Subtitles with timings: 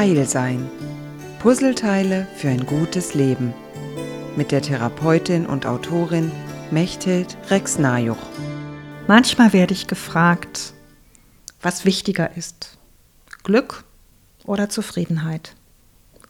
[0.00, 0.66] Heil sein.
[1.40, 3.52] Puzzleteile für ein gutes Leben.
[4.34, 6.32] Mit der Therapeutin und Autorin
[6.70, 8.16] Mechthild Rex-Najuch.
[9.08, 10.72] Manchmal werde ich gefragt,
[11.60, 12.78] was wichtiger ist.
[13.42, 13.84] Glück
[14.46, 15.54] oder Zufriedenheit?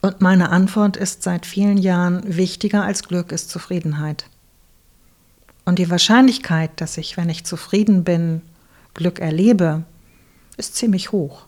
[0.00, 4.26] Und meine Antwort ist seit vielen Jahren, wichtiger als Glück ist Zufriedenheit.
[5.64, 8.42] Und die Wahrscheinlichkeit, dass ich, wenn ich zufrieden bin,
[8.94, 9.84] Glück erlebe,
[10.56, 11.46] ist ziemlich hoch.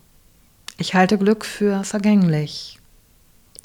[0.82, 2.80] Ich halte Glück für vergänglich.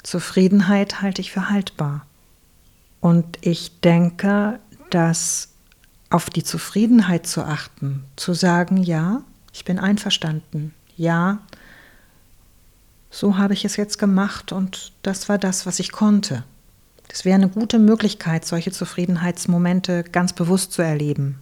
[0.04, 2.06] Zufriedenheit halte ich für haltbar.
[3.00, 5.48] Und ich denke, dass
[6.10, 11.40] auf die Zufriedenheit zu achten, zu sagen, ja, ich bin einverstanden, ja,
[13.10, 16.44] so habe ich es jetzt gemacht und das war das, was ich konnte.
[17.08, 21.40] Das wäre eine gute Möglichkeit, solche Zufriedenheitsmomente ganz bewusst zu erleben.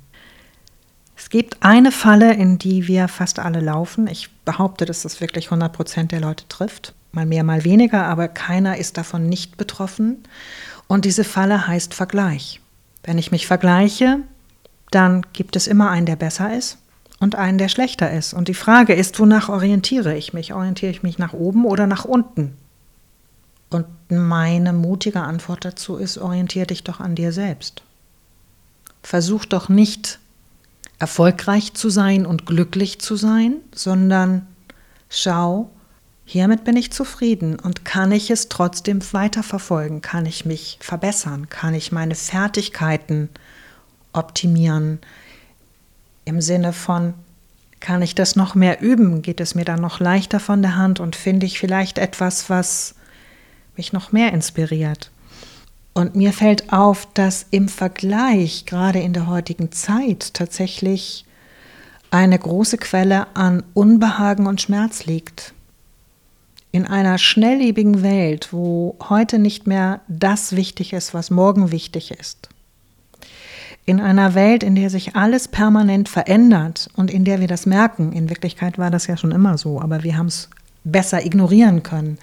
[1.16, 4.06] Es gibt eine Falle, in die wir fast alle laufen.
[4.06, 6.95] Ich behaupte, dass das wirklich 100 Prozent der Leute trifft.
[7.12, 10.22] Mal mehr, mal weniger, aber keiner ist davon nicht betroffen.
[10.87, 12.61] Und diese Falle heißt Vergleich.
[13.03, 14.19] Wenn ich mich vergleiche,
[14.91, 16.78] dann gibt es immer einen, der besser ist
[17.19, 18.34] und einen, der schlechter ist.
[18.34, 20.53] Und die Frage ist, wonach orientiere ich mich?
[20.53, 22.56] Orientiere ich mich nach oben oder nach unten?
[23.70, 27.83] Und meine mutige Antwort dazu ist, orientiere dich doch an dir selbst.
[29.03, 30.19] Versuch doch nicht
[30.98, 34.47] erfolgreich zu sein und glücklich zu sein, sondern
[35.11, 35.70] schau,
[36.25, 40.00] hiermit bin ich zufrieden und kann ich es trotzdem weiterverfolgen?
[40.00, 41.48] Kann ich mich verbessern?
[41.48, 43.28] Kann ich meine Fertigkeiten
[44.12, 45.00] optimieren?
[46.25, 47.14] Im Sinne von,
[47.81, 49.22] kann ich das noch mehr üben?
[49.22, 52.94] Geht es mir dann noch leichter von der Hand und finde ich vielleicht etwas, was
[53.77, 55.10] mich noch mehr inspiriert?
[55.97, 61.25] Und mir fällt auf, dass im Vergleich, gerade in der heutigen Zeit, tatsächlich
[62.11, 65.55] eine große Quelle an Unbehagen und Schmerz liegt.
[66.70, 72.50] In einer schnelllebigen Welt, wo heute nicht mehr das wichtig ist, was morgen wichtig ist.
[73.87, 78.12] In einer Welt, in der sich alles permanent verändert und in der wir das merken,
[78.12, 80.50] in Wirklichkeit war das ja schon immer so, aber wir haben es
[80.84, 82.19] besser ignorieren können,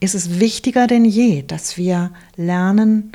[0.00, 3.12] ist es wichtiger denn je, dass wir lernen,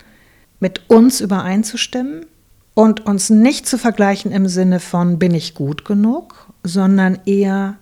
[0.60, 2.26] mit uns übereinzustimmen
[2.74, 7.78] und uns nicht zu vergleichen im Sinne von bin ich gut genug, sondern eher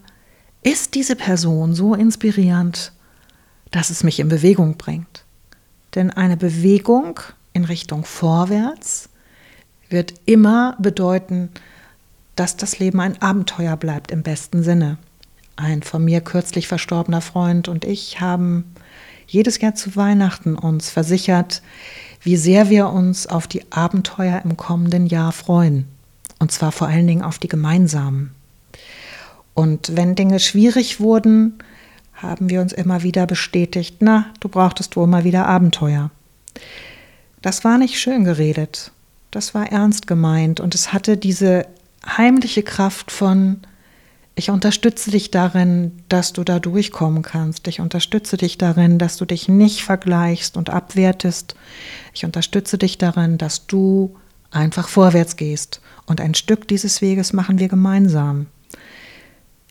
[0.63, 2.91] ist diese Person so inspirierend,
[3.69, 5.23] dass es mich in Bewegung bringt.
[5.95, 7.19] Denn eine Bewegung
[7.53, 9.09] in Richtung vorwärts
[9.89, 11.49] wird immer bedeuten,
[12.35, 14.97] dass das Leben ein Abenteuer bleibt im besten Sinne.
[15.55, 18.70] Ein von mir kürzlich verstorbener Freund und ich haben
[19.31, 21.61] jedes Jahr zu Weihnachten uns versichert,
[22.21, 25.85] wie sehr wir uns auf die Abenteuer im kommenden Jahr freuen.
[26.37, 28.31] Und zwar vor allen Dingen auf die gemeinsamen.
[29.53, 31.59] Und wenn Dinge schwierig wurden,
[32.13, 36.11] haben wir uns immer wieder bestätigt, na, du brauchtest wohl mal wieder Abenteuer.
[37.41, 38.91] Das war nicht schön geredet,
[39.31, 41.65] das war ernst gemeint und es hatte diese
[42.05, 43.61] heimliche Kraft von,
[44.41, 47.67] ich unterstütze dich darin, dass du da durchkommen kannst.
[47.67, 51.53] Ich unterstütze dich darin, dass du dich nicht vergleichst und abwertest.
[52.15, 54.15] Ich unterstütze dich darin, dass du
[54.49, 55.79] einfach vorwärts gehst.
[56.07, 58.47] Und ein Stück dieses Weges machen wir gemeinsam.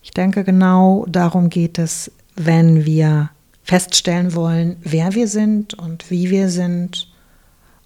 [0.05, 3.31] Ich denke, genau darum geht es, wenn wir
[3.65, 7.13] feststellen wollen, wer wir sind und wie wir sind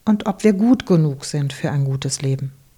[0.05, 2.53] und ob wir gut genug sind für ein gutes Leben.